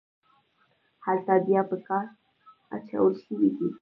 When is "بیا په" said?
1.47-1.77